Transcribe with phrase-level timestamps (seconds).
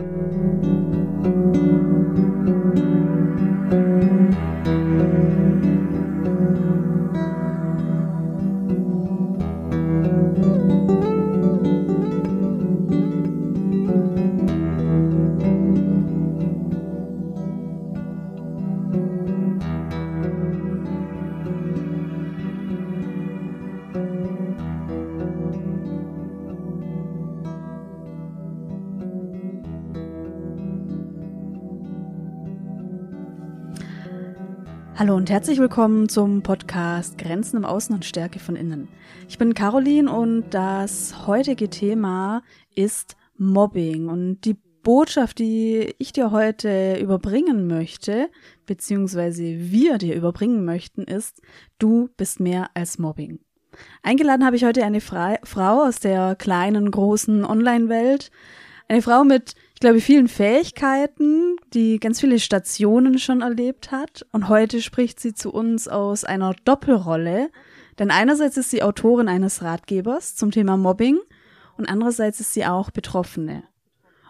[0.00, 0.69] Hallo
[35.30, 38.88] herzlich willkommen zum Podcast Grenzen im Außen und Stärke von Innen.
[39.28, 42.42] Ich bin Caroline und das heutige Thema
[42.74, 48.28] ist Mobbing und die Botschaft, die ich dir heute überbringen möchte,
[48.66, 51.40] beziehungsweise wir dir überbringen möchten, ist,
[51.78, 53.38] du bist mehr als Mobbing.
[54.02, 58.32] Eingeladen habe ich heute eine Fra Frau aus der kleinen, großen Online-Welt.
[58.88, 64.26] Eine Frau mit ich glaube, vielen Fähigkeiten, die ganz viele Stationen schon erlebt hat.
[64.30, 67.48] Und heute spricht sie zu uns aus einer Doppelrolle.
[67.98, 71.18] Denn einerseits ist sie Autorin eines Ratgebers zum Thema Mobbing
[71.78, 73.62] und andererseits ist sie auch Betroffene.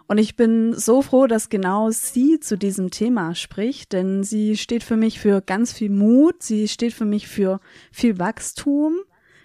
[0.07, 4.85] Und ich bin so froh, dass genau sie zu diesem Thema spricht, denn sie steht
[4.85, 7.59] für mich für ganz viel Mut, sie steht für mich für
[7.91, 8.99] viel Wachstum,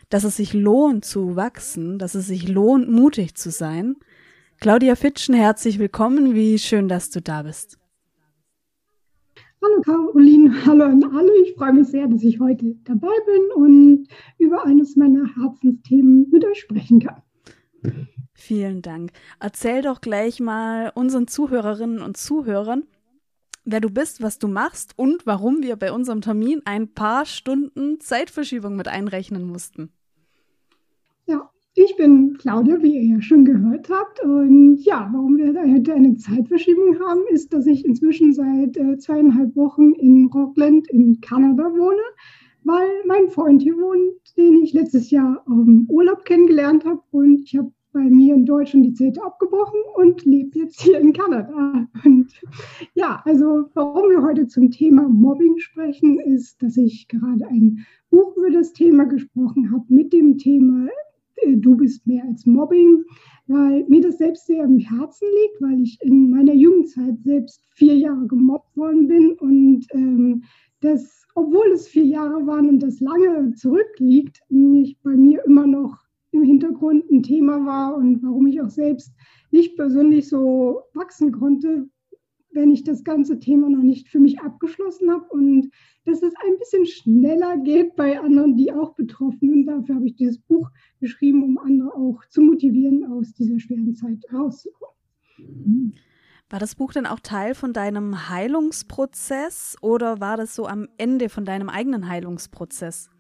[0.09, 3.97] dass es sich lohnt zu wachsen, dass es sich lohnt, mutig zu sein.
[4.59, 6.35] Claudia Fitschen, herzlich willkommen.
[6.35, 7.79] Wie schön, dass du da bist.
[9.63, 11.31] Hallo Caroline, hallo an alle.
[11.43, 16.45] Ich freue mich sehr, dass ich heute dabei bin und über eines meiner Herzensthemen mit
[16.45, 17.23] euch sprechen kann.
[18.33, 19.13] Vielen Dank.
[19.41, 22.85] Erzähl doch gleich mal unseren Zuhörerinnen und Zuhörern,
[23.65, 28.01] wer du bist, was du machst und warum wir bei unserem Termin ein paar Stunden
[28.01, 29.91] Zeitverschiebung mit einrechnen mussten.
[31.79, 34.25] Ich bin Claudia, wie ihr ja schon gehört habt.
[34.25, 39.55] Und ja, warum wir heute eine Zeitverschiebung haben, ist, dass ich inzwischen seit äh, zweieinhalb
[39.57, 42.01] Wochen in Rockland in Kanada wohne,
[42.65, 47.03] weil mein Freund hier wohnt, den ich letztes Jahr im Urlaub kennengelernt habe.
[47.11, 51.13] Und ich habe bei mir in Deutschland die Zelte abgebrochen und lebe jetzt hier in
[51.13, 51.87] Kanada.
[52.07, 52.33] Und
[52.95, 58.35] ja, also warum wir heute zum Thema Mobbing sprechen, ist, dass ich gerade ein Buch
[58.35, 60.89] über das Thema gesprochen habe mit dem Thema
[61.57, 63.05] du bist mehr als Mobbing,
[63.47, 67.97] weil mir das selbst sehr am Herzen liegt, weil ich in meiner Jugendzeit selbst vier
[67.97, 70.43] Jahre gemobbt worden bin und ähm,
[70.81, 75.99] das, obwohl es vier Jahre waren und das lange zurückliegt, mich bei mir immer noch
[76.33, 79.13] im Hintergrund ein Thema war und warum ich auch selbst
[79.51, 81.89] nicht persönlich so wachsen konnte,
[82.57, 85.71] wenn ich das ganze Thema noch nicht für mich abgeschlossen habe und
[86.05, 89.67] dass es ein bisschen schneller geht bei anderen, die auch betroffen sind.
[89.67, 94.25] Dafür habe ich dieses Buch geschrieben, um andere auch zu motivieren, aus dieser schweren Zeit
[94.33, 94.97] rauszukommen.
[95.39, 95.93] Mhm.
[96.49, 101.29] War das Buch denn auch Teil von deinem Heilungsprozess oder war das so am Ende
[101.29, 103.11] von deinem eigenen Heilungsprozess?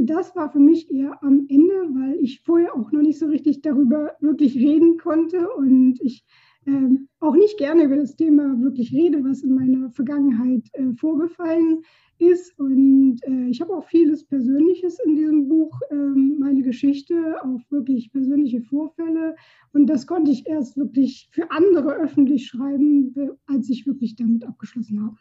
[0.00, 3.62] Das war für mich eher am Ende, weil ich vorher auch noch nicht so richtig
[3.62, 6.24] darüber wirklich reden konnte und ich
[6.68, 11.82] ähm, auch nicht gerne über das Thema wirklich rede, was in meiner Vergangenheit äh, vorgefallen
[12.18, 12.58] ist.
[12.58, 18.12] Und äh, ich habe auch vieles Persönliches in diesem Buch, ähm, meine Geschichte, auch wirklich
[18.12, 19.34] persönliche Vorfälle.
[19.72, 23.14] Und das konnte ich erst wirklich für andere öffentlich schreiben,
[23.46, 25.16] als ich wirklich damit abgeschlossen habe.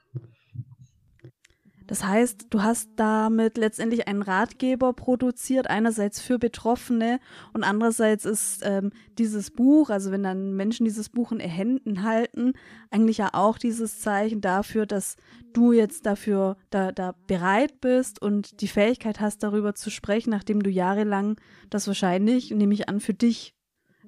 [1.88, 7.20] Das heißt, du hast damit letztendlich einen Ratgeber produziert, einerseits für Betroffene
[7.54, 12.54] und andererseits ist ähm, dieses Buch, also wenn dann Menschen dieses Buch in Händen halten,
[12.92, 15.16] eigentlich ja auch dieses Zeichen dafür, dass
[15.54, 20.62] du jetzt dafür da, da bereit bist und die Fähigkeit hast, darüber zu sprechen, nachdem
[20.62, 23.56] du jahrelang das wahrscheinlich, nehme ich an, für dich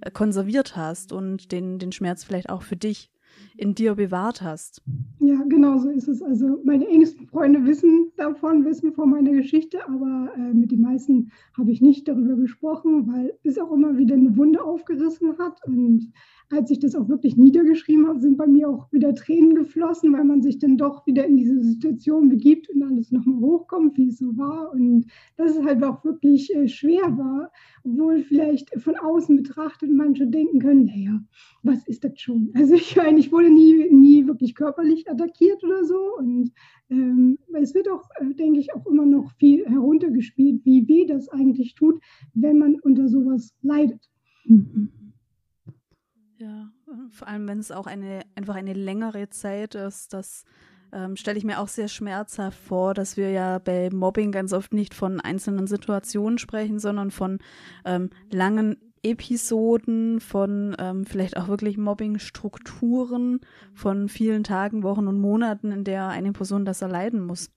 [0.02, 3.10] äh, konserviert hast und den, den Schmerz vielleicht auch für dich
[3.58, 4.82] in dir bewahrt hast.
[5.20, 6.22] Ja, genau so ist es.
[6.22, 11.32] Also meine engsten Freunde wissen davon, wissen von meiner Geschichte, aber äh, mit den meisten
[11.58, 15.60] habe ich nicht darüber gesprochen, weil es auch immer wieder eine Wunde aufgerissen hat.
[15.66, 16.12] Und
[16.52, 20.24] als ich das auch wirklich niedergeschrieben habe, sind bei mir auch wieder Tränen geflossen, weil
[20.24, 24.18] man sich dann doch wieder in diese Situation begibt und alles nochmal hochkommt, wie es
[24.18, 24.72] so war.
[24.74, 25.06] Und
[25.38, 27.52] dass es halt auch wirklich äh, schwer war,
[27.84, 31.20] obwohl vielleicht von außen betrachtet manche denken können, naja,
[31.64, 32.52] was ist das schon?
[32.60, 36.18] Also ich meine, ich wurde nie, nie wirklich körperlich attackiert oder so.
[36.18, 36.52] Und
[36.90, 41.30] ähm, es wird auch, äh, denke ich, auch immer noch viel heruntergespielt, wie weh das
[41.30, 42.02] eigentlich tut,
[42.34, 44.10] wenn man unter sowas leidet.
[44.46, 44.90] Mhm.
[46.40, 46.72] Ja,
[47.12, 50.46] vor allem wenn es auch eine einfach eine längere Zeit ist, das
[50.94, 54.74] ähm, stelle ich mir auch sehr schmerzhaft vor, dass wir ja bei Mobbing ganz oft
[54.74, 57.40] nicht von einzelnen Situationen sprechen, sondern von
[57.84, 63.42] ähm, langen Episoden, von ähm, vielleicht auch wirklich Mobbing-Strukturen,
[63.74, 67.52] von vielen Tagen, Wochen und Monaten, in der eine Person das erleiden muss.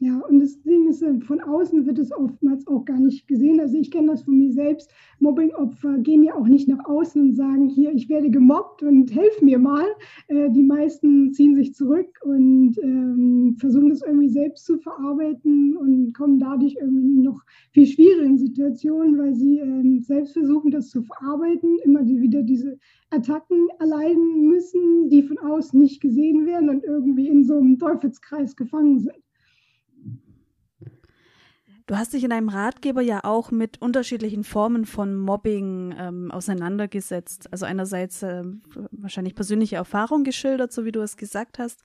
[0.00, 3.58] Ja, und das Ding ist, äh, von außen wird es oftmals auch gar nicht gesehen.
[3.58, 4.92] Also ich kenne das von mir selbst.
[5.18, 9.42] Mobbing-Opfer gehen ja auch nicht nach außen und sagen, hier, ich werde gemobbt und helf
[9.42, 9.86] mir mal.
[10.28, 16.12] Äh, die meisten ziehen sich zurück und ähm, versuchen das irgendwie selbst zu verarbeiten und
[16.14, 17.42] kommen dadurch irgendwie noch
[17.72, 22.78] viel schwierigeren Situationen, weil sie ähm, selbst versuchen, das zu verarbeiten, immer die, wieder diese
[23.10, 28.54] Attacken erleiden müssen, die von außen nicht gesehen werden und irgendwie in so einem Teufelskreis
[28.54, 29.16] gefangen sind.
[31.88, 37.50] Du hast dich in deinem Ratgeber ja auch mit unterschiedlichen Formen von Mobbing ähm, auseinandergesetzt.
[37.50, 38.44] Also einerseits äh,
[38.90, 41.82] wahrscheinlich persönliche Erfahrung geschildert, so wie du es gesagt hast.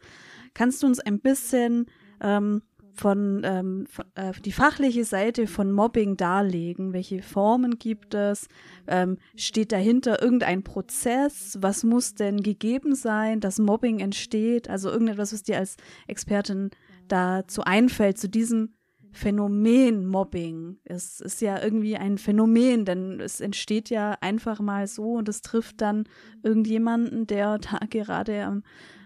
[0.53, 1.85] Kannst du uns ein bisschen
[2.19, 6.91] ähm, von, ähm, von äh, die fachliche Seite von Mobbing darlegen?
[6.91, 8.49] Welche Formen gibt es?
[8.87, 11.57] Ähm, steht dahinter irgendein Prozess?
[11.61, 14.69] Was muss denn gegeben sein, dass Mobbing entsteht?
[14.69, 15.77] Also irgendetwas, was dir als
[16.07, 16.71] Expertin
[17.07, 18.73] dazu einfällt, zu diesem
[19.13, 20.77] Phänomen Mobbing.
[20.83, 25.41] Es ist ja irgendwie ein Phänomen, denn es entsteht ja einfach mal so und es
[25.41, 26.05] trifft dann
[26.41, 28.63] irgendjemanden, der da gerade am,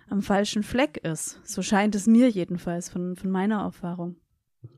[0.09, 1.42] am falschen Fleck ist.
[1.44, 4.15] So scheint es mir jedenfalls von, von meiner Erfahrung.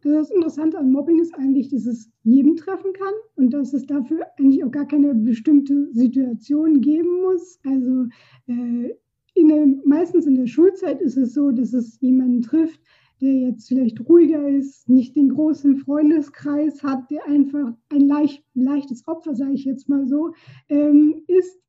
[0.01, 4.25] Das Interessante an Mobbing ist eigentlich, dass es jeden treffen kann und dass es dafür
[4.37, 7.59] eigentlich auch gar keine bestimmte Situation geben muss.
[7.63, 8.07] Also
[8.47, 8.95] äh,
[9.35, 12.81] in der, meistens in der Schulzeit ist es so, dass es jemanden trifft,
[13.21, 19.07] der jetzt vielleicht ruhiger ist, nicht den großen Freundeskreis hat, der einfach ein leicht, leichtes
[19.07, 20.33] Opfer, sage ich jetzt mal so,
[20.69, 21.59] ähm, ist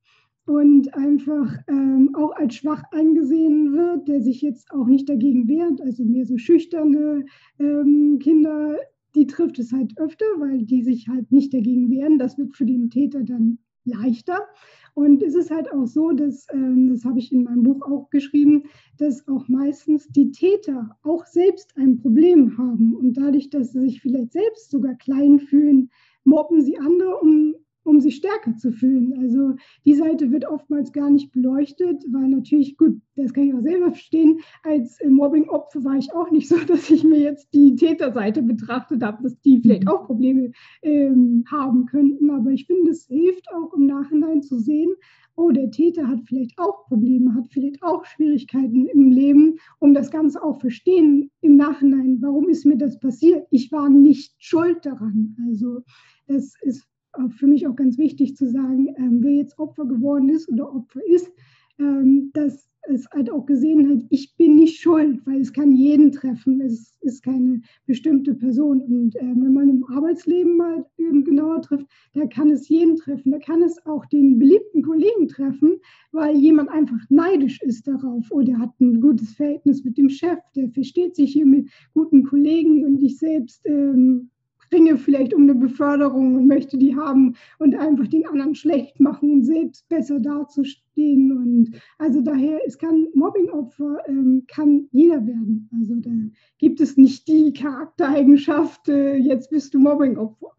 [0.47, 5.81] und einfach ähm, auch als schwach angesehen wird, der sich jetzt auch nicht dagegen wehrt,
[5.81, 7.25] also mehr so schüchterne
[7.59, 8.77] ähm, Kinder,
[9.15, 12.19] die trifft es halt öfter, weil die sich halt nicht dagegen wehren.
[12.19, 14.47] Das wird für den Täter dann leichter.
[14.95, 18.11] Und es ist halt auch so, dass, ähm, das habe ich in meinem Buch auch
[18.11, 18.65] geschrieben,
[18.99, 22.95] dass auch meistens die Täter auch selbst ein Problem haben.
[22.95, 25.91] Und dadurch, dass sie sich vielleicht selbst sogar klein fühlen,
[26.25, 27.55] mobben sie andere, um
[27.91, 29.13] um sich stärker zu fühlen.
[29.19, 33.63] Also die Seite wird oftmals gar nicht beleuchtet, weil natürlich, gut, das kann ich auch
[33.63, 38.43] selber verstehen, als Mobbing-Opfer war ich auch nicht so, dass ich mir jetzt die Täterseite
[38.43, 39.89] betrachtet habe, dass die vielleicht mhm.
[39.89, 40.53] auch Probleme
[40.83, 42.31] ähm, haben könnten.
[42.31, 44.95] Aber ich finde, es hilft auch im Nachhinein zu sehen,
[45.37, 50.11] oh, der Täter hat vielleicht auch Probleme, hat vielleicht auch Schwierigkeiten im Leben, um das
[50.11, 53.47] Ganze auch verstehen im Nachhinein, warum ist mir das passiert?
[53.51, 55.37] Ich war nicht schuld daran.
[55.49, 55.81] Also
[56.27, 56.90] das ist
[57.37, 61.01] für mich auch ganz wichtig zu sagen, ähm, wer jetzt Opfer geworden ist oder Opfer
[61.07, 61.31] ist,
[61.79, 66.13] ähm, dass es halt auch gesehen hat, ich bin nicht schuld, weil es kann jeden
[66.13, 68.81] treffen, es ist keine bestimmte Person.
[68.81, 73.39] Und äh, wenn man im Arbeitsleben mal genauer trifft, da kann es jeden treffen, da
[73.39, 75.79] kann es auch den beliebten Kollegen treffen,
[76.13, 80.71] weil jemand einfach neidisch ist darauf oder hat ein gutes Verhältnis mit dem Chef, der
[80.71, 82.85] versteht sich hier mit guten Kollegen.
[82.85, 84.31] Und ich selbst ähm,
[84.73, 89.31] ringe vielleicht um eine Beförderung und möchte die haben und einfach den anderen schlecht machen
[89.31, 91.33] und selbst besser dazustehen.
[91.33, 95.69] Und also daher, es kann Mobbingopfer ähm, kann jeder werden.
[95.79, 96.11] Also da
[96.59, 100.53] gibt es nicht die Charaktereigenschaft, äh, jetzt bist du Mobbingopfer.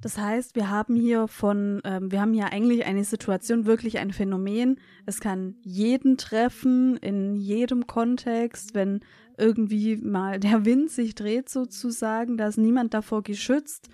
[0.00, 4.12] Das heißt, wir haben hier von, ähm, wir haben hier eigentlich eine Situation, wirklich ein
[4.12, 4.78] Phänomen.
[5.06, 9.00] Es kann jeden treffen, in jedem Kontext, wenn
[9.38, 13.88] irgendwie mal der Wind sich dreht sozusagen, da ist niemand davor geschützt.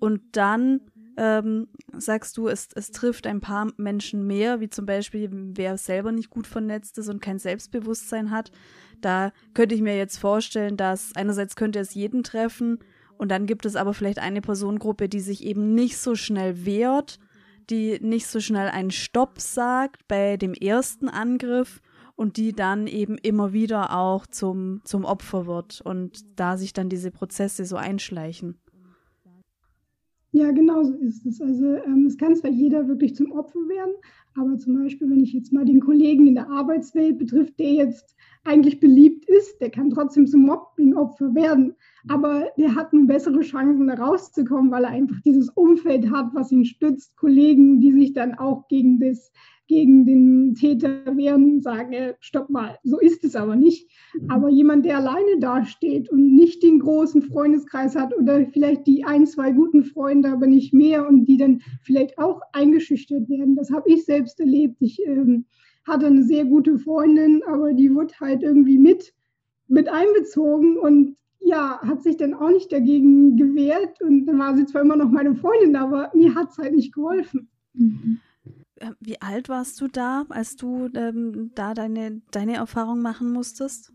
[0.00, 0.80] Und dann
[1.16, 1.66] ähm,
[1.96, 6.30] sagst du, es, es trifft ein paar Menschen mehr, wie zum Beispiel, wer selber nicht
[6.30, 8.52] gut vernetzt ist und kein Selbstbewusstsein hat.
[9.00, 12.78] Da könnte ich mir jetzt vorstellen, dass einerseits könnte es jeden treffen
[13.16, 17.18] und dann gibt es aber vielleicht eine Personengruppe, die sich eben nicht so schnell wehrt,
[17.68, 21.80] die nicht so schnell einen Stopp sagt bei dem ersten Angriff
[22.18, 26.88] und die dann eben immer wieder auch zum, zum Opfer wird und da sich dann
[26.88, 28.56] diese Prozesse so einschleichen.
[30.32, 31.40] Ja, genau so ist es.
[31.40, 33.94] Also ähm, es kann zwar jeder wirklich zum Opfer werden,
[34.34, 38.16] aber zum Beispiel, wenn ich jetzt mal den Kollegen in der Arbeitswelt betrifft, der jetzt
[38.48, 41.74] eigentlich beliebt ist, der kann trotzdem zum Mobbing-Opfer werden.
[42.08, 46.50] Aber der hat nun bessere Chancen, da rauszukommen, weil er einfach dieses Umfeld hat, was
[46.50, 49.30] ihn stützt, Kollegen, die sich dann auch gegen das
[49.68, 53.88] gegen den Täter wehren, sagen, äh, stopp mal, so ist es aber nicht.
[54.14, 54.30] Mhm.
[54.30, 59.26] Aber jemand, der alleine dasteht und nicht den großen Freundeskreis hat oder vielleicht die ein,
[59.26, 63.90] zwei guten Freunde, aber nicht mehr und die dann vielleicht auch eingeschüchtert werden, das habe
[63.90, 64.76] ich selbst erlebt.
[64.80, 65.44] Ich ähm,
[65.88, 69.14] hatte eine sehr gute Freundin, aber die wurde halt irgendwie mit,
[69.66, 74.66] mit einbezogen und ja, hat sich dann auch nicht dagegen gewehrt und dann war sie
[74.66, 77.48] zwar immer noch meine Freundin, aber mir hat es halt nicht geholfen.
[77.72, 78.20] Mhm.
[79.00, 83.92] Wie alt warst du da, als du ähm, da deine, deine Erfahrung machen musstest?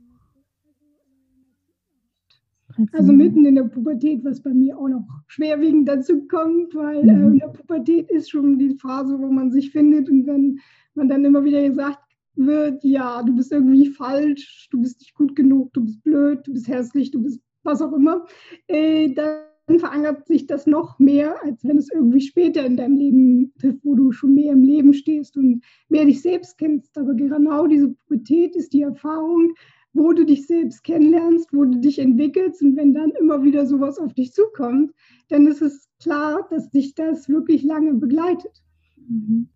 [2.92, 7.10] Also mitten in der Pubertät, was bei mir auch noch schwerwiegend dazu kommt, weil mhm.
[7.10, 10.60] äh, in der Pubertät ist schon die Phase, wo man sich findet und wenn
[10.96, 12.00] man dann immer wieder gesagt
[12.36, 16.54] wird, ja, du bist irgendwie falsch, du bist nicht gut genug, du bist blöd, du
[16.54, 18.26] bist hässlich, du bist was auch immer,
[18.68, 23.54] äh, dann verankert sich das noch mehr, als wenn es irgendwie später in deinem Leben
[23.60, 26.98] trifft, wo du schon mehr im Leben stehst und mehr dich selbst kennst.
[26.98, 29.54] Aber genau diese Pubertät ist die Erfahrung,
[29.94, 32.62] wo du dich selbst kennenlernst, wo du dich entwickelst.
[32.62, 34.92] Und wenn dann immer wieder sowas auf dich zukommt,
[35.30, 38.64] dann ist es klar, dass dich das wirklich lange begleitet.
[39.08, 39.50] Mhm.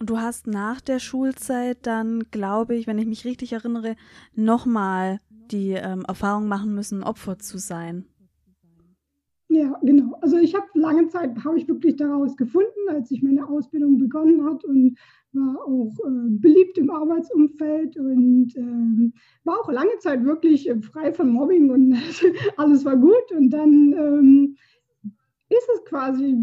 [0.00, 3.96] Und du hast nach der Schulzeit dann, glaube ich, wenn ich mich richtig erinnere,
[4.34, 5.20] nochmal
[5.50, 8.06] die ähm, Erfahrung machen müssen, Opfer zu sein.
[9.54, 10.18] Ja, genau.
[10.20, 14.44] Also ich habe lange Zeit, habe ich wirklich daraus gefunden, als ich meine Ausbildung begonnen
[14.44, 14.98] hat und
[15.32, 19.12] war auch äh, beliebt im Arbeitsumfeld und äh,
[19.44, 21.96] war auch lange Zeit wirklich äh, frei von Mobbing und
[22.56, 23.30] alles war gut.
[23.30, 24.56] Und dann ähm,
[25.48, 26.36] ist es quasi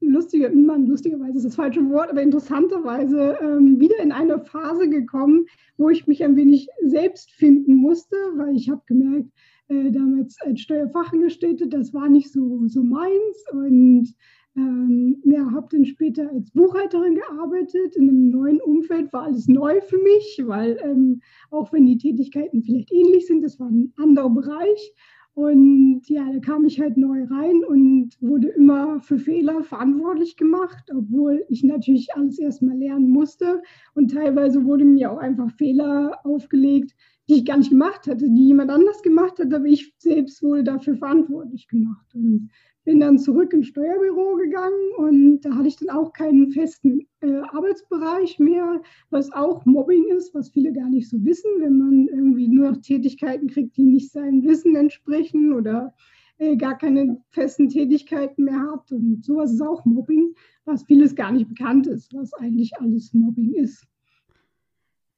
[0.00, 5.44] lustige, man, lustigerweise ist das falsche Wort, aber interessanterweise ähm, wieder in eine Phase gekommen,
[5.76, 9.28] wo ich mich ein wenig selbst finden musste, weil ich habe gemerkt,
[9.70, 14.14] äh, damals als Steuerfachangestellte, das war nicht so, so meins und
[14.56, 17.96] ähm, ja, habe dann später als Buchhalterin gearbeitet.
[17.96, 22.62] In einem neuen Umfeld war alles neu für mich, weil ähm, auch wenn die Tätigkeiten
[22.62, 24.94] vielleicht ähnlich sind, das war ein anderer Bereich.
[25.40, 30.90] Und ja, da kam ich halt neu rein und wurde immer für Fehler verantwortlich gemacht,
[30.94, 33.62] obwohl ich natürlich alles erstmal lernen musste.
[33.94, 36.94] Und teilweise wurde mir auch einfach Fehler aufgelegt,
[37.30, 40.62] die ich gar nicht gemacht hatte, die jemand anders gemacht hat, aber ich selbst wurde
[40.62, 42.14] dafür verantwortlich gemacht.
[42.14, 42.50] Und
[42.90, 47.36] bin dann zurück ins Steuerbüro gegangen und da hatte ich dann auch keinen festen äh,
[47.52, 52.48] Arbeitsbereich mehr, was auch Mobbing ist, was viele gar nicht so wissen, wenn man irgendwie
[52.48, 55.94] nur noch Tätigkeiten kriegt, die nicht seinem Wissen entsprechen oder
[56.38, 58.90] äh, gar keine festen Tätigkeiten mehr hat.
[58.90, 63.52] Und sowas ist auch Mobbing, was vieles gar nicht bekannt ist, was eigentlich alles Mobbing
[63.54, 63.86] ist.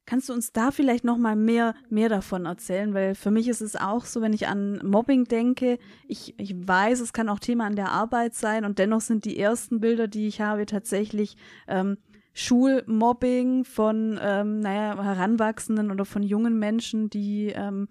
[0.05, 2.93] Kannst du uns da vielleicht noch mal mehr, mehr davon erzählen?
[2.93, 6.99] Weil für mich ist es auch so, wenn ich an Mobbing denke, ich, ich weiß,
[6.99, 10.27] es kann auch Thema an der Arbeit sein und dennoch sind die ersten Bilder, die
[10.27, 11.97] ich habe, tatsächlich ähm,
[12.33, 17.87] Schulmobbing von, ähm, naja, Heranwachsenden oder von jungen Menschen, die ähm,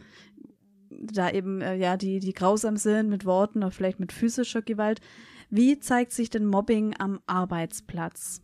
[0.91, 5.01] da eben, äh, ja, die, die grausam sind mit Worten oder vielleicht mit physischer Gewalt.
[5.49, 8.43] Wie zeigt sich denn Mobbing am Arbeitsplatz?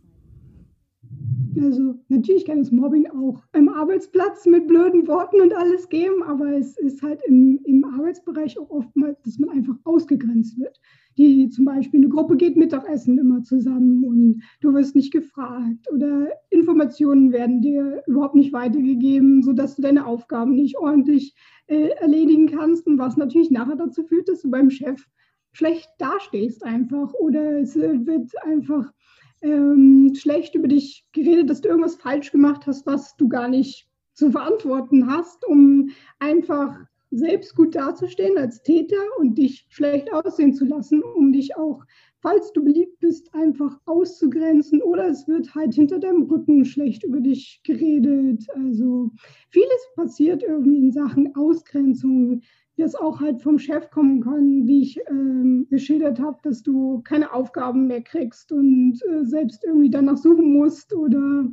[1.61, 6.57] Also natürlich kann es Mobbing auch im Arbeitsplatz mit blöden Worten und alles geben, aber
[6.57, 10.79] es ist halt im, im Arbeitsbereich auch oftmals, dass man einfach ausgegrenzt wird.
[11.17, 16.29] Die zum Beispiel eine Gruppe geht Mittagessen immer zusammen und du wirst nicht gefragt oder
[16.49, 21.35] Informationen werden dir überhaupt nicht weitergegeben, sodass du deine Aufgaben nicht ordentlich
[21.67, 25.05] äh, erledigen kannst und was natürlich nachher dazu führt, dass du beim Chef
[25.51, 28.93] schlecht dastehst einfach oder es äh, wird einfach
[29.41, 33.87] ähm, schlecht über dich geredet, dass du irgendwas falsch gemacht hast, was du gar nicht
[34.13, 36.77] zu verantworten hast, um einfach
[37.11, 41.83] selbst gut dazustehen als Täter und dich schlecht aussehen zu lassen, um dich auch,
[42.21, 47.21] falls du beliebt bist, einfach auszugrenzen oder es wird halt hinter deinem Rücken schlecht über
[47.21, 48.45] dich geredet.
[48.53, 49.11] Also
[49.49, 52.41] vieles passiert irgendwie in Sachen Ausgrenzung,
[52.79, 57.33] das auch halt vom Chef kommen kann, wie ich ähm, geschildert habe, dass du keine
[57.33, 61.45] Aufgaben mehr kriegst und äh, selbst irgendwie danach suchen musst oder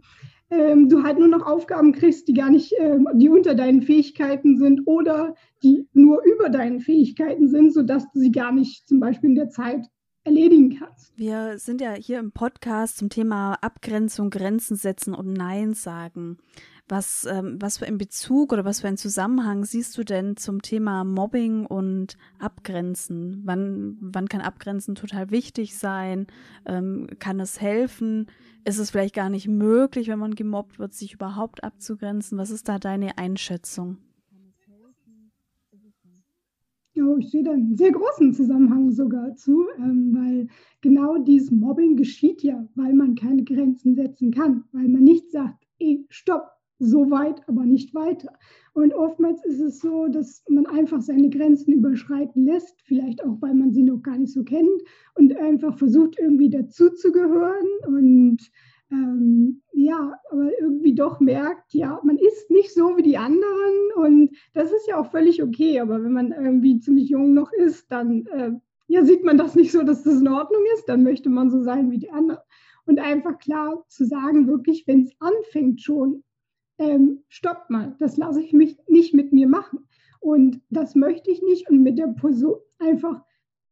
[0.50, 4.58] ähm, du halt nur noch Aufgaben kriegst, die gar nicht, ähm, die unter deinen Fähigkeiten
[4.58, 9.30] sind oder die nur über deinen Fähigkeiten sind, sodass du sie gar nicht zum Beispiel
[9.30, 9.86] in der Zeit
[10.24, 11.12] erledigen kannst.
[11.16, 16.38] Wir sind ja hier im Podcast zum Thema Abgrenzung, Grenzen setzen und Nein sagen.
[16.88, 20.62] Was, ähm, was für einen Bezug oder was für einen Zusammenhang siehst du denn zum
[20.62, 23.42] Thema Mobbing und Abgrenzen?
[23.44, 26.28] Wann, wann kann Abgrenzen total wichtig sein?
[26.64, 28.26] Ähm, kann es helfen?
[28.64, 32.38] Ist es vielleicht gar nicht möglich, wenn man gemobbt wird, sich überhaupt abzugrenzen?
[32.38, 33.98] Was ist da deine Einschätzung?
[36.94, 40.48] Ja, ich sehe da einen sehr großen Zusammenhang sogar zu, ähm, weil
[40.80, 45.66] genau dieses Mobbing geschieht ja, weil man keine Grenzen setzen kann, weil man nicht sagt,
[45.78, 48.32] ey, stopp, so weit, aber nicht weiter.
[48.72, 53.54] Und oftmals ist es so, dass man einfach seine Grenzen überschreiten lässt, vielleicht auch, weil
[53.54, 54.82] man sie noch gar nicht so kennt
[55.14, 58.38] und einfach versucht, irgendwie dazuzugehören und
[58.90, 64.36] ähm, ja, aber irgendwie doch merkt, ja, man ist nicht so wie die anderen und
[64.54, 68.26] das ist ja auch völlig okay, aber wenn man irgendwie ziemlich jung noch ist, dann
[68.26, 68.52] äh,
[68.88, 71.62] ja, sieht man das nicht so, dass das in Ordnung ist, dann möchte man so
[71.62, 72.38] sein wie die anderen.
[72.84, 76.22] Und einfach klar zu sagen, wirklich, wenn es anfängt schon,
[76.78, 79.86] ähm, stopp mal, das lasse ich mich nicht mit mir machen.
[80.20, 81.70] Und das möchte ich nicht.
[81.70, 83.22] Und mit der Person einfach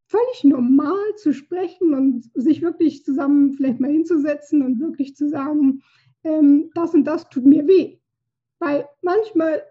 [0.07, 5.83] völlig normal zu sprechen und sich wirklich zusammen vielleicht mal hinzusetzen und wirklich zu sagen,
[6.23, 7.99] ähm, das und das tut mir weh.
[8.59, 9.63] Weil manchmal,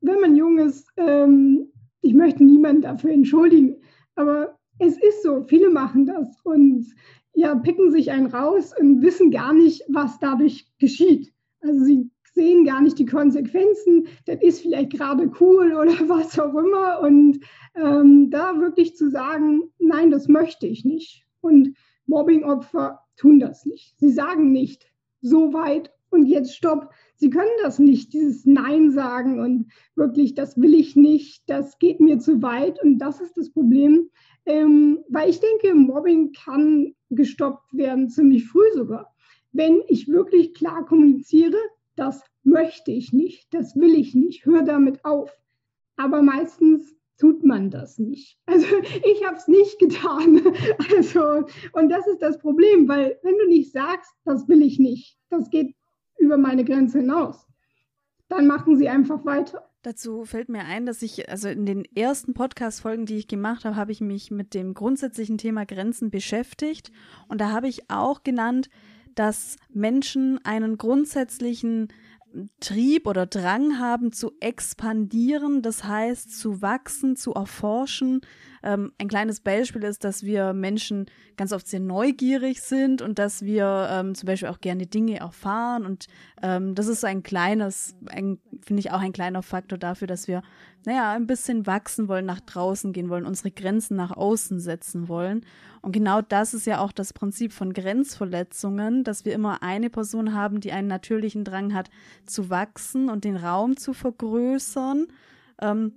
[0.00, 3.76] wenn man jung ist, ähm, ich möchte niemanden dafür entschuldigen,
[4.14, 6.86] aber es ist so, viele machen das und
[7.32, 11.32] ja, picken sich einen raus und wissen gar nicht, was dadurch geschieht.
[11.60, 16.54] Also sie sehen gar nicht die Konsequenzen, das ist vielleicht gerade cool oder was auch
[16.54, 17.00] immer.
[17.00, 17.40] Und
[17.74, 21.24] ähm, da wirklich zu sagen, nein, das möchte ich nicht.
[21.40, 21.76] Und
[22.06, 23.98] Mobbingopfer tun das nicht.
[23.98, 24.86] Sie sagen nicht,
[25.20, 26.90] so weit und jetzt stopp.
[27.16, 32.00] Sie können das nicht, dieses Nein sagen und wirklich, das will ich nicht, das geht
[32.00, 32.82] mir zu weit.
[32.82, 34.10] Und das ist das Problem,
[34.46, 39.14] ähm, weil ich denke, Mobbing kann gestoppt werden, ziemlich früh sogar.
[39.52, 41.56] Wenn ich wirklich klar kommuniziere,
[41.96, 45.36] das möchte ich nicht, das will ich nicht, hör damit auf.
[45.96, 48.38] Aber meistens tut man das nicht.
[48.46, 50.40] Also ich habe es nicht getan.
[50.96, 55.18] Also, und das ist das Problem, weil wenn du nicht sagst, das will ich nicht,
[55.30, 55.74] das geht
[56.18, 57.46] über meine Grenze hinaus,
[58.28, 59.70] dann machen sie einfach weiter.
[59.82, 63.76] Dazu fällt mir ein, dass ich, also in den ersten Podcast-Folgen, die ich gemacht habe,
[63.76, 66.90] habe ich mich mit dem grundsätzlichen Thema Grenzen beschäftigt.
[67.28, 68.70] Und da habe ich auch genannt,
[69.14, 71.88] dass Menschen einen grundsätzlichen
[72.60, 78.22] Trieb oder Drang haben zu expandieren, das heißt zu wachsen, zu erforschen.
[78.64, 81.04] Ähm, ein kleines Beispiel ist, dass wir Menschen
[81.36, 85.84] ganz oft sehr neugierig sind und dass wir ähm, zum Beispiel auch gerne Dinge erfahren.
[85.84, 86.06] Und
[86.42, 90.42] ähm, das ist ein kleines, ein, finde ich auch ein kleiner Faktor dafür, dass wir,
[90.86, 95.44] naja, ein bisschen wachsen wollen, nach draußen gehen wollen, unsere Grenzen nach außen setzen wollen.
[95.82, 100.32] Und genau das ist ja auch das Prinzip von Grenzverletzungen, dass wir immer eine Person
[100.32, 101.90] haben, die einen natürlichen Drang hat,
[102.24, 105.08] zu wachsen und den Raum zu vergrößern.
[105.60, 105.92] Ähm,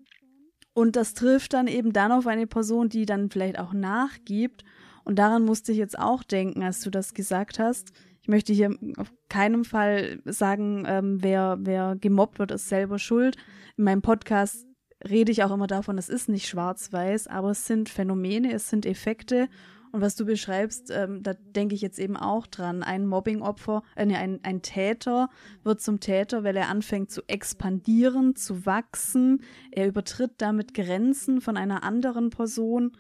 [0.78, 4.64] und das trifft dann eben dann auf eine Person, die dann vielleicht auch nachgibt.
[5.04, 7.94] Und daran musste ich jetzt auch denken, als du das gesagt hast.
[8.22, 13.38] Ich möchte hier auf keinen Fall sagen, ähm, wer, wer gemobbt wird, ist selber schuld.
[13.76, 14.68] In meinem Podcast
[15.04, 18.86] rede ich auch immer davon, es ist nicht schwarz-weiß, aber es sind Phänomene, es sind
[18.86, 19.50] Effekte
[19.92, 22.84] und was du beschreibst, ähm, da denke ich jetzt eben auch dran.
[22.84, 25.30] Ein Mobbingopfer, äh, nee, ein, ein Täter
[25.64, 29.42] wird zum Täter, weil er anfängt zu expandieren, zu wachsen.
[29.72, 32.92] Er übertritt damit Grenzen von einer anderen Person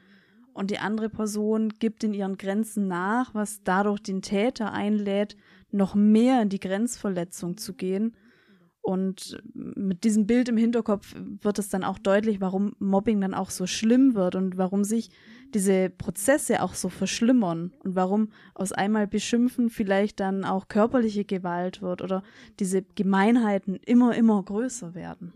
[0.54, 5.38] und die andere Person gibt in ihren Grenzen nach, was dadurch den Täter einlädt,
[5.71, 8.15] noch mehr in die Grenzverletzung zu gehen.
[8.82, 13.50] Und mit diesem Bild im Hinterkopf wird es dann auch deutlich, warum Mobbing dann auch
[13.50, 15.10] so schlimm wird und warum sich
[15.53, 21.81] diese Prozesse auch so verschlimmern und warum aus einmal beschimpfen vielleicht dann auch körperliche Gewalt
[21.81, 22.23] wird oder
[22.60, 25.33] diese Gemeinheiten immer, immer größer werden.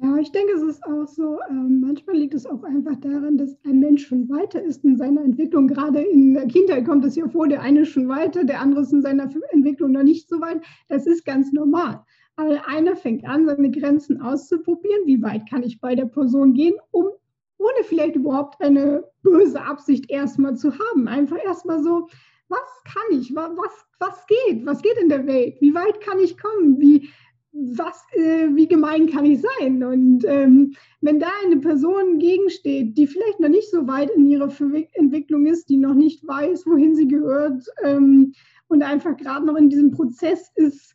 [0.00, 3.58] Ja, ich denke, es ist auch so, ähm, manchmal liegt es auch einfach daran, dass
[3.64, 5.66] ein Mensch schon weiter ist in seiner Entwicklung.
[5.66, 8.82] Gerade in der Kindheit kommt es ja vor, der eine ist schon weiter, der andere
[8.82, 10.62] ist in seiner Entwicklung noch nicht so weit.
[10.88, 12.04] Das ist ganz normal.
[12.36, 15.06] Aber einer fängt an, seine Grenzen auszuprobieren.
[15.06, 17.06] Wie weit kann ich bei der Person gehen, um
[17.58, 21.08] ohne vielleicht überhaupt eine böse Absicht erstmal zu haben.
[21.08, 22.08] Einfach erstmal so,
[22.48, 23.50] was kann ich, was,
[23.98, 27.10] was geht, was geht in der Welt, wie weit kann ich kommen, wie,
[27.52, 29.82] was, äh, wie gemein kann ich sein?
[29.82, 34.50] Und ähm, wenn da eine Person gegensteht, die vielleicht noch nicht so weit in ihrer
[34.92, 38.32] Entwicklung ist, die noch nicht weiß, wohin sie gehört ähm,
[38.68, 40.94] und einfach gerade noch in diesem Prozess ist,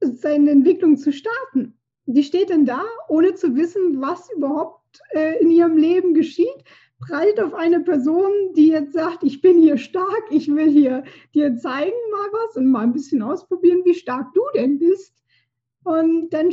[0.00, 4.79] seine Entwicklung zu starten, die steht dann da, ohne zu wissen, was überhaupt
[5.10, 6.64] äh, in ihrem Leben geschieht,
[7.00, 11.56] prallt auf eine Person, die jetzt sagt, ich bin hier stark, ich will hier dir
[11.56, 15.14] zeigen mal was und mal ein bisschen ausprobieren, wie stark du denn bist.
[15.82, 16.50] Und dann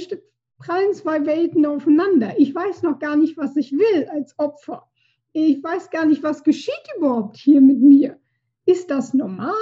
[0.58, 2.34] prallen zwei Welten aufeinander.
[2.38, 4.88] Ich weiß noch gar nicht, was ich will als Opfer.
[5.34, 8.20] Ich weiß gar nicht, was geschieht überhaupt hier mit mir.
[8.66, 9.54] Ist das normal?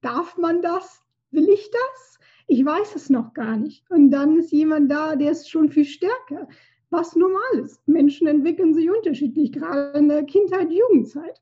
[0.00, 1.02] Darf man das?
[1.30, 2.18] Will ich das?
[2.48, 3.88] Ich weiß es noch gar nicht.
[3.90, 6.48] Und dann ist jemand da, der ist schon viel stärker
[6.92, 7.86] was normal ist.
[7.88, 11.40] Menschen entwickeln sich unterschiedlich, gerade in der Kindheit, Jugendzeit.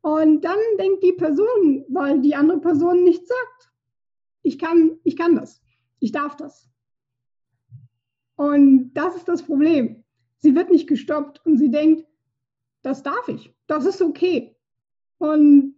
[0.00, 3.72] Und dann denkt die Person, weil die andere Person nichts sagt,
[4.42, 5.62] ich kann, ich kann das,
[5.98, 6.68] ich darf das.
[8.36, 10.04] Und das ist das Problem.
[10.38, 12.06] Sie wird nicht gestoppt und sie denkt,
[12.82, 14.54] das darf ich, das ist okay.
[15.18, 15.74] Und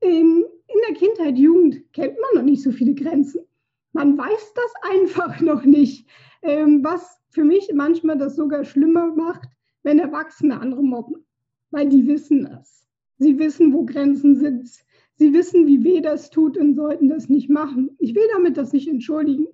[0.00, 3.44] in, in der Kindheit, Jugend kennt man noch nicht so viele Grenzen.
[3.92, 6.08] Man weiß das einfach noch nicht.
[6.42, 9.48] Ähm, was für mich manchmal das sogar schlimmer macht,
[9.82, 11.26] wenn Erwachsene andere mobben,
[11.70, 12.86] weil die wissen es.
[13.18, 14.68] Sie wissen, wo Grenzen sind.
[15.16, 17.90] Sie wissen, wie weh das tut und sollten das nicht machen.
[17.98, 19.46] Ich will damit das nicht entschuldigen,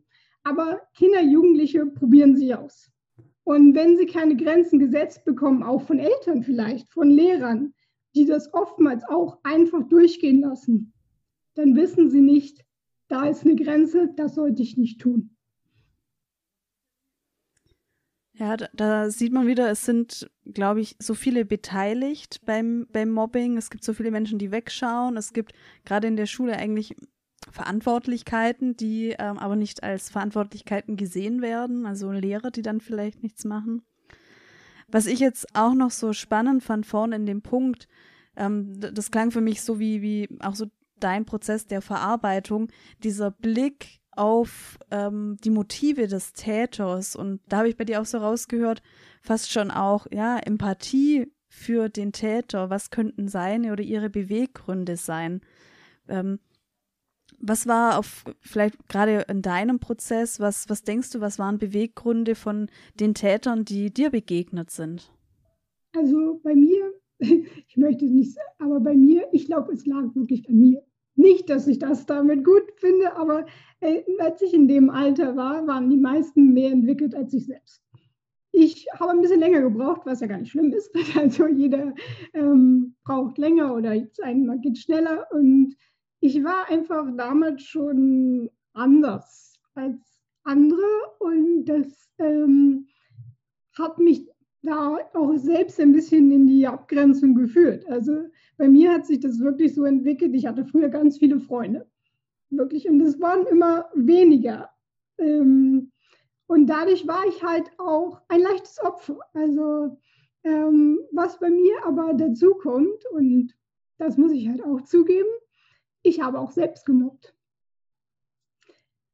[0.43, 2.91] aber Kinder, Jugendliche probieren sie aus.
[3.45, 7.75] Und wenn sie keine Grenzen gesetzt bekommen, auch von Eltern vielleicht, von Lehrern,
[8.15, 10.93] die das oftmals auch einfach durchgehen lassen,
[11.55, 12.65] dann wissen sie nicht,
[13.09, 15.34] da ist eine Grenze, das sollte ich nicht tun.
[18.37, 23.11] Ja, da, da, sieht man wieder, es sind, glaube ich, so viele beteiligt beim, beim
[23.11, 23.57] Mobbing.
[23.57, 25.17] Es gibt so viele Menschen, die wegschauen.
[25.17, 25.53] Es gibt
[25.85, 26.97] gerade in der Schule eigentlich
[27.53, 31.87] Verantwortlichkeiten, die ähm, aber nicht als Verantwortlichkeiten gesehen werden.
[31.87, 33.83] Also Lehrer, die dann vielleicht nichts machen.
[34.89, 37.87] Was ich jetzt auch noch so spannend fand vorne in dem Punkt,
[38.37, 40.67] ähm, das klang für mich so wie, wie auch so
[40.99, 42.69] dein Prozess der Verarbeitung,
[43.03, 47.17] dieser Blick auf ähm, die Motive des Täters.
[47.17, 48.83] Und da habe ich bei dir auch so rausgehört,
[49.23, 52.71] fast schon auch, ja, Empathie für den Täter.
[52.71, 55.41] Was könnten seine oder ihre Beweggründe sein?
[56.09, 56.39] Ähm,
[57.39, 62.35] was war auf, vielleicht gerade in deinem Prozess, was, was denkst du, was waren Beweggründe
[62.35, 65.13] von den Tätern, die dir begegnet sind?
[65.93, 70.57] Also bei mir, ich möchte nicht, aber bei mir, ich glaube, es lag wirklich an
[70.57, 70.83] mir.
[71.17, 73.47] Nicht, dass ich das damit gut finde, aber
[73.81, 77.83] äh, als ich in dem Alter war, waren die meisten mehr entwickelt als ich selbst.
[78.57, 80.91] Ich habe ein bisschen länger gebraucht, was ja gar nicht schlimm ist.
[81.19, 81.93] Also jeder
[82.33, 85.27] ähm, braucht länger oder einmal geht schneller.
[85.33, 85.77] Und
[86.21, 89.99] ich war einfach damals schon anders als
[90.45, 90.87] andere
[91.19, 92.87] und das ähm,
[93.77, 94.29] hat mich
[94.65, 97.87] da auch selbst ein bisschen in die Abgrenzung geführt.
[97.89, 100.35] Also bei mir hat sich das wirklich so entwickelt.
[100.35, 101.87] Ich hatte früher ganz viele Freunde.
[102.51, 102.89] Wirklich.
[102.89, 104.71] Und es waren immer weniger.
[105.19, 105.91] Ähm,
[106.47, 109.19] und dadurch war ich halt auch ein leichtes Opfer.
[109.33, 109.99] Also
[110.45, 113.55] ähm, was bei mir aber dazu kommt, und
[113.99, 115.29] das muss ich halt auch zugeben,
[116.03, 117.34] ich habe auch selbst gemobbt.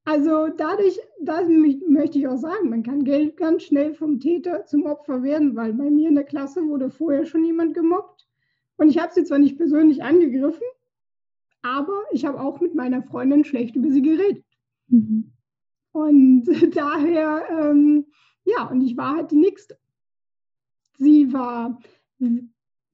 [0.04, 1.46] Also dadurch, das
[1.86, 3.04] möchte ich auch sagen, man kann
[3.36, 7.26] ganz schnell vom Täter zum Opfer werden, weil bei mir in der Klasse wurde vorher
[7.26, 8.26] schon jemand gemobbt.
[8.76, 10.62] Und ich habe sie zwar nicht persönlich angegriffen,
[11.62, 14.44] aber ich habe auch mit meiner Freundin schlecht über sie geredet.
[14.88, 15.32] Mhm.
[15.92, 18.06] Und daher, ähm,
[18.44, 19.78] ja, und ich war halt die Nächste.
[20.96, 21.78] Sie war,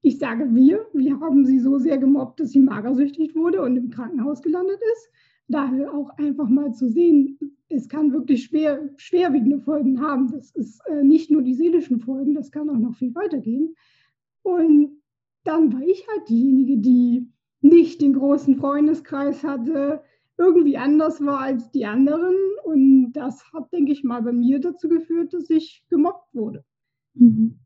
[0.02, 3.90] ich sage wir, wir haben sie so sehr gemobbt, dass sie magersüchtig wurde und im
[3.90, 5.10] Krankenhaus gelandet ist.
[5.48, 10.30] Daher auch einfach mal zu sehen, es kann wirklich schwer, schwerwiegende Folgen haben.
[10.30, 13.74] Das ist äh, nicht nur die seelischen Folgen, das kann auch noch viel weitergehen.
[14.42, 15.02] Und
[15.44, 17.28] dann war ich halt diejenige, die
[17.60, 20.02] nicht den großen Freundeskreis hatte,
[20.38, 22.34] irgendwie anders war als die anderen.
[22.64, 26.64] Und das hat, denke ich mal, bei mir dazu geführt, dass ich gemobbt wurde.
[27.14, 27.58] Mhm.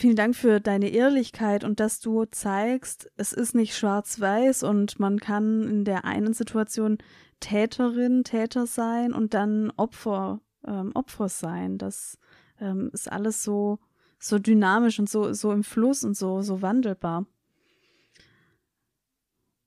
[0.00, 5.20] Vielen Dank für deine Ehrlichkeit und dass du zeigst, es ist nicht schwarz-weiß und man
[5.20, 6.96] kann in der einen Situation
[7.38, 11.76] Täterin, Täter sein und dann Opfer, ähm, Opfer sein.
[11.76, 12.16] Das
[12.62, 13.78] ähm, ist alles so
[14.18, 17.26] so dynamisch und so, so im Fluss und so, so wandelbar.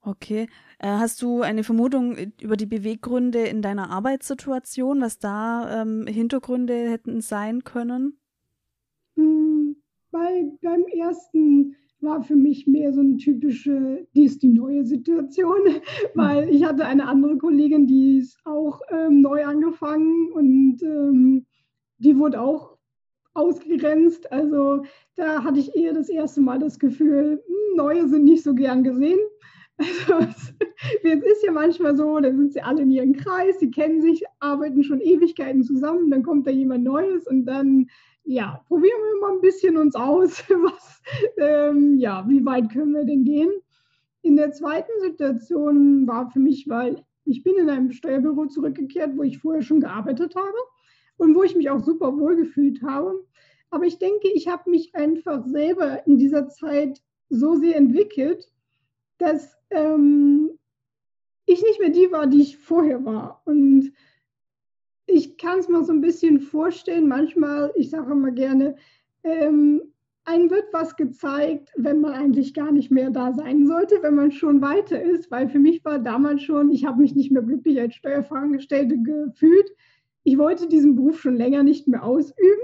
[0.02, 0.50] Okay.
[0.80, 6.90] Äh, hast du eine Vermutung über die Beweggründe in deiner Arbeitssituation, was da ähm, Hintergründe
[6.90, 8.18] hätten sein können?
[9.16, 9.76] Hm,
[10.14, 15.60] bei, beim ersten war für mich mehr so eine typische, die ist die neue Situation,
[16.16, 21.46] weil ich hatte eine andere Kollegin, die ist auch ähm, neu angefangen und ähm,
[21.98, 22.78] die wurde auch
[23.34, 24.32] ausgegrenzt.
[24.32, 24.84] Also
[25.16, 28.84] da hatte ich eher das erste Mal das Gefühl, hm, Neue sind nicht so gern
[28.84, 29.20] gesehen.
[29.80, 30.28] Also
[31.04, 34.24] es ist ja manchmal so, da sind sie alle in ihrem Kreis, sie kennen sich,
[34.40, 37.88] arbeiten schon Ewigkeiten zusammen, dann kommt da jemand Neues und dann,
[38.26, 41.02] ja, probieren wir mal ein bisschen uns aus, was,
[41.38, 43.52] ähm, ja, wie weit können wir denn gehen?
[44.22, 49.24] In der zweiten Situation war für mich, weil ich bin in einem Steuerbüro zurückgekehrt, wo
[49.24, 50.58] ich vorher schon gearbeitet habe
[51.18, 53.26] und wo ich mich auch super wohl gefühlt habe.
[53.70, 58.52] Aber ich denke, ich habe mich einfach selber in dieser Zeit so sehr entwickelt,
[59.18, 60.52] dass ähm,
[61.46, 63.42] ich nicht mehr die war, die ich vorher war.
[63.46, 63.94] Und
[65.06, 68.76] ich kann es mir so ein bisschen vorstellen, manchmal, ich sage immer gerne,
[69.24, 69.82] ähm,
[70.26, 74.32] einem wird was gezeigt, wenn man eigentlich gar nicht mehr da sein sollte, wenn man
[74.32, 77.80] schon weiter ist, weil für mich war damals schon, ich habe mich nicht mehr glücklich
[77.80, 79.70] als Steuerfachangestellte gefühlt.
[80.24, 82.62] Ich wollte diesen Beruf schon länger nicht mehr ausüben,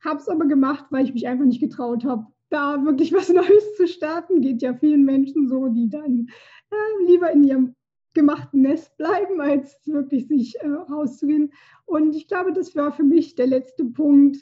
[0.00, 3.76] habe es aber gemacht, weil ich mich einfach nicht getraut habe, da wirklich was Neues
[3.76, 4.40] zu starten.
[4.40, 6.28] Geht ja vielen Menschen so, die dann
[6.70, 7.74] äh, lieber in ihrem
[8.16, 11.52] gemachten Nest bleiben, als wirklich sich äh, rauszugehen.
[11.84, 14.38] Und ich glaube, das war für mich der letzte Punkt,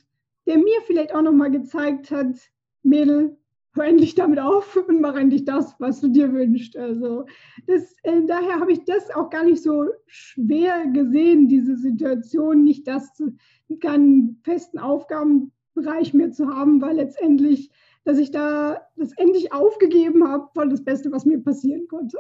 [0.46, 2.37] der mir vielleicht auch nochmal gezeigt hat,
[2.82, 3.37] Mädel,
[3.74, 6.76] hör endlich damit auf und mach endlich das, was du dir wünschst.
[6.76, 7.26] Also
[7.66, 12.87] das, äh, daher habe ich das auch gar nicht so schwer gesehen, diese Situation, nicht
[12.87, 13.37] das zu,
[13.80, 17.70] keinen festen Aufgabenbereich mehr zu haben, weil letztendlich,
[18.04, 22.18] dass ich da das endlich aufgegeben habe, war das Beste, was mir passieren konnte.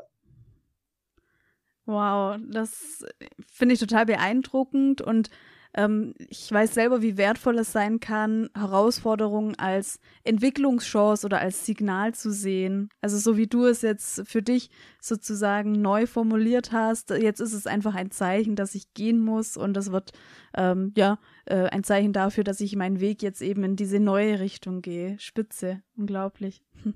[1.86, 3.04] Wow, das
[3.52, 5.30] finde ich total beeindruckend und
[5.76, 12.14] ähm, ich weiß selber, wie wertvoll es sein kann, Herausforderungen als Entwicklungschance oder als Signal
[12.14, 12.88] zu sehen.
[13.00, 14.70] Also so wie du es jetzt für dich
[15.00, 19.74] sozusagen neu formuliert hast, jetzt ist es einfach ein Zeichen, dass ich gehen muss und
[19.74, 20.12] das wird
[20.56, 24.38] ähm, ja äh, ein Zeichen dafür, dass ich meinen Weg jetzt eben in diese neue
[24.38, 25.18] Richtung gehe.
[25.18, 26.62] Spitze, unglaublich.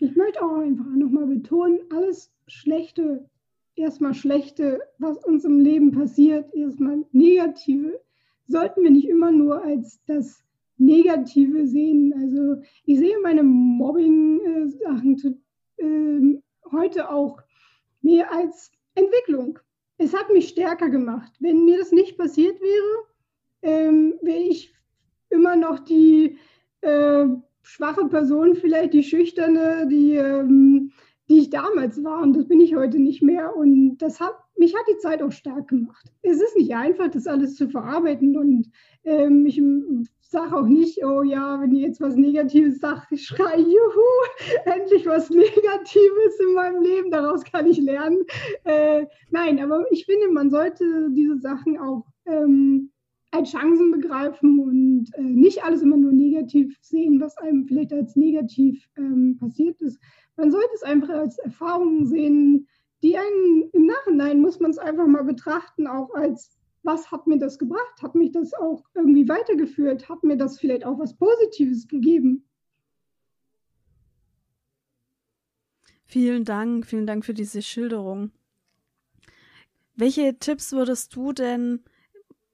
[0.00, 3.28] Ich möchte auch einfach nochmal betonen, alles Schlechte
[3.78, 8.00] erstmal Schlechte, was uns im Leben passiert, erstmal Negative,
[8.46, 10.42] sollten wir nicht immer nur als das
[10.78, 12.14] Negative sehen.
[12.16, 15.42] Also ich sehe meine Mobbing-Sachen
[15.76, 17.40] äh, heute auch
[18.00, 19.58] mehr als Entwicklung.
[19.98, 21.32] Es hat mich stärker gemacht.
[21.40, 23.04] Wenn mir das nicht passiert wäre,
[23.62, 24.72] ähm, wäre ich
[25.30, 26.38] immer noch die
[26.80, 27.26] äh,
[27.62, 30.92] schwache Person, vielleicht die schüchterne, die ähm,
[31.28, 32.22] die ich damals war.
[32.22, 33.54] Und das bin ich heute nicht mehr.
[33.54, 36.06] Und das hat, mich hat die Zeit auch stark gemacht.
[36.22, 38.36] Es ist nicht einfach, das alles zu verarbeiten.
[38.36, 38.70] Und
[39.04, 39.60] ähm, ich
[40.20, 44.08] sage auch nicht, oh ja, wenn ihr jetzt was Negatives sagt, ich schreie, juhu,
[44.64, 48.24] endlich was Negatives in meinem Leben, daraus kann ich lernen.
[48.64, 52.90] Äh, nein, aber ich finde, man sollte diese Sachen auch ähm,
[53.30, 58.16] als Chancen begreifen und äh, nicht alles immer nur negativ sehen, was einem vielleicht als
[58.16, 60.00] negativ ähm, passiert ist,
[60.36, 62.68] man sollte es einfach als Erfahrungen sehen,
[63.02, 67.38] die einen im Nachhinein muss man es einfach mal betrachten, auch als was hat mir
[67.38, 68.02] das gebracht?
[68.02, 70.08] Hat mich das auch irgendwie weitergeführt?
[70.08, 72.48] Hat mir das vielleicht auch was Positives gegeben?
[76.06, 78.30] Vielen Dank, vielen Dank für diese Schilderung.
[79.96, 81.84] Welche Tipps würdest du denn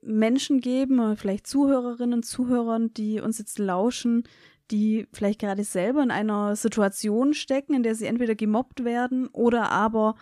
[0.06, 4.24] Menschen geben, vielleicht Zuhörerinnen und Zuhörern, die uns jetzt lauschen,
[4.70, 9.70] die vielleicht gerade selber in einer Situation stecken, in der sie entweder gemobbt werden oder
[9.70, 10.14] aber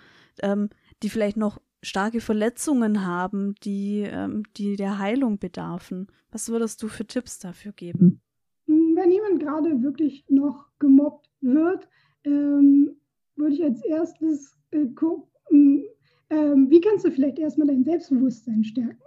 [0.43, 0.71] ähm,
[1.03, 6.07] die vielleicht noch starke Verletzungen haben, die, ähm, die der Heilung bedarfen.
[6.31, 8.21] Was würdest du für Tipps dafür geben?
[8.67, 11.89] Wenn jemand gerade wirklich noch gemobbt wird,
[12.25, 12.97] ähm,
[13.37, 15.85] würde ich als erstes äh, gucken,
[16.31, 19.03] ähm, wie kannst du vielleicht erstmal dein Selbstbewusstsein stärken?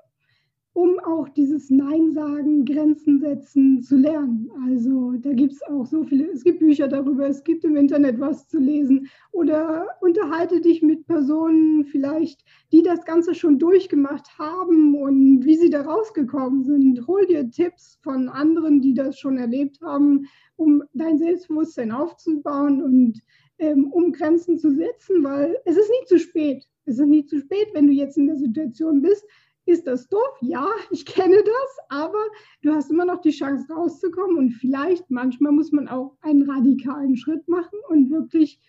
[1.05, 4.49] Auch dieses Nein sagen, Grenzen setzen zu lernen.
[4.65, 8.19] Also da gibt es auch so viele, es gibt Bücher darüber, es gibt im Internet
[8.19, 14.95] was zu lesen oder unterhalte dich mit Personen vielleicht, die das Ganze schon durchgemacht haben
[14.95, 17.07] und wie sie da rausgekommen sind.
[17.07, 23.21] Hol dir Tipps von anderen, die das schon erlebt haben, um dein Selbstbewusstsein aufzubauen und
[23.59, 26.67] ähm, um Grenzen zu setzen, weil es ist nie zu spät.
[26.85, 29.25] Es ist nie zu spät, wenn du jetzt in der Situation bist,
[29.65, 30.37] ist das doof?
[30.41, 32.23] Ja, ich kenne das, aber
[32.61, 37.17] du hast immer noch die Chance rauszukommen und vielleicht manchmal muss man auch einen radikalen
[37.17, 38.59] Schritt machen und wirklich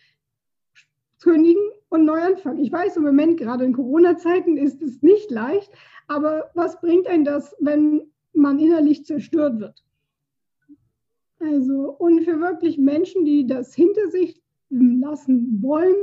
[1.20, 2.58] kündigen und neu anfangen.
[2.58, 5.70] Ich weiß, im Moment, gerade in Corona-Zeiten, ist es nicht leicht,
[6.08, 9.82] aber was bringt einen das, wenn man innerlich zerstört wird?
[11.38, 15.96] Also, und für wirklich Menschen, die das hinter sich lassen wollen,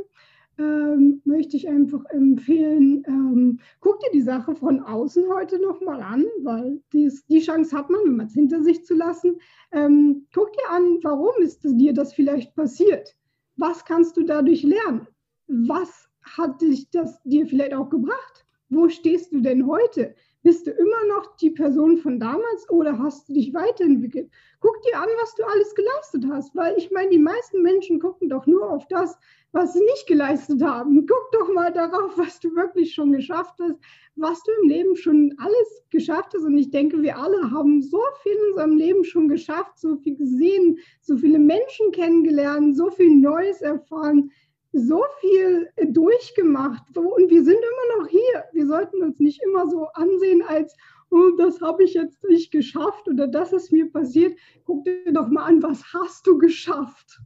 [0.57, 6.25] ähm, möchte ich einfach empfehlen, ähm, guck dir die Sache von außen heute nochmal an,
[6.43, 9.39] weil dies, die Chance hat man, wenn man es hinter sich zu lassen.
[9.71, 13.15] Ähm, guck dir an, warum ist dir das vielleicht passiert?
[13.55, 15.07] Was kannst du dadurch lernen?
[15.47, 18.45] Was hat dich das dir vielleicht auch gebracht?
[18.69, 20.15] Wo stehst du denn heute?
[20.41, 24.29] Bist du immer noch die Person von damals oder hast du dich weiterentwickelt?
[24.59, 28.29] Guck dir an, was du alles geleistet hast, weil ich meine, die meisten Menschen gucken
[28.29, 29.17] doch nur auf das,
[29.53, 31.05] was sie nicht geleistet haben.
[31.07, 33.77] Guck doch mal darauf, was du wirklich schon geschafft hast,
[34.15, 36.43] was du im Leben schon alles geschafft hast.
[36.43, 40.17] Und ich denke, wir alle haben so viel in unserem Leben schon geschafft, so viel
[40.17, 44.31] gesehen, so viele Menschen kennengelernt, so viel Neues erfahren
[44.73, 48.43] so viel äh, durchgemacht und wir sind immer noch hier.
[48.53, 50.75] Wir sollten uns nicht immer so ansehen als,
[51.11, 54.35] oh, das habe ich jetzt nicht geschafft oder das ist mir passiert.
[54.65, 57.21] Guck dir doch mal an, was hast du geschafft?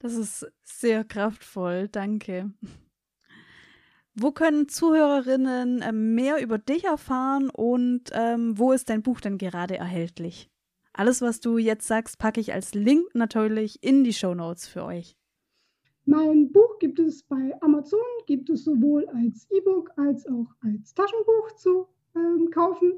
[0.00, 2.50] Das ist sehr kraftvoll, danke.
[4.14, 9.38] Wo können Zuhörerinnen ähm, mehr über dich erfahren und ähm, wo ist dein Buch denn
[9.38, 10.50] gerade erhältlich?
[10.94, 14.84] Alles, was du jetzt sagst, packe ich als Link natürlich in die Show Notes für
[14.84, 15.16] euch.
[16.06, 21.52] Mein Buch gibt es bei Amazon, gibt es sowohl als E-Book als auch als Taschenbuch
[21.56, 21.86] zu
[22.16, 22.94] ähm, kaufen.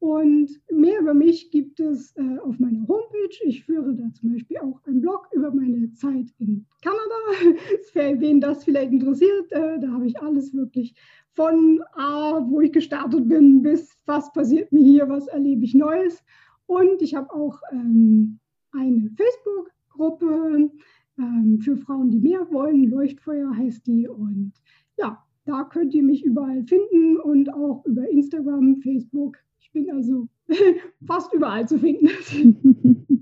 [0.00, 3.36] Und mehr über mich gibt es äh, auf meiner Homepage.
[3.44, 7.58] Ich führe da zum Beispiel auch einen Blog über meine Zeit in Kanada.
[7.92, 10.94] Für wen das vielleicht interessiert, äh, da habe ich alles wirklich
[11.32, 16.24] von A, wo ich gestartet bin, bis was passiert mir hier, was erlebe ich Neues.
[16.64, 18.38] Und ich habe auch ähm,
[18.72, 20.70] eine Facebook-Gruppe
[21.18, 22.88] ähm, für Frauen, die mehr wollen.
[22.88, 24.08] Leuchtfeuer heißt die.
[24.08, 24.52] Und
[24.96, 29.36] ja, da könnt ihr mich überall finden und auch über Instagram, Facebook.
[29.60, 30.28] Ich bin also
[31.06, 32.08] fast überall zu finden.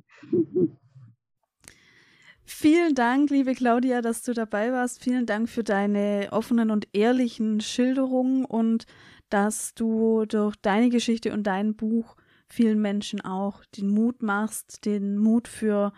[2.44, 5.04] Vielen Dank, liebe Claudia, dass du dabei warst.
[5.04, 8.86] Vielen Dank für deine offenen und ehrlichen Schilderungen und
[9.28, 12.16] dass du durch deine Geschichte und dein Buch
[12.48, 15.92] vielen Menschen auch den Mut machst, den Mut für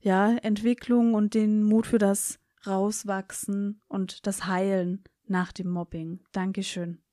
[0.00, 6.20] ja, Entwicklung und den Mut für das Rauswachsen und das Heilen nach dem Mobbing.
[6.32, 7.03] Dankeschön.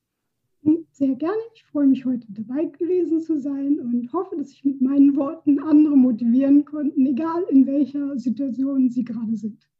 [0.92, 1.40] Sehr gerne.
[1.54, 5.58] Ich freue mich, heute dabei gewesen zu sein und hoffe, dass ich mit meinen Worten
[5.58, 9.71] andere motivieren konnte, egal in welcher Situation sie gerade sind.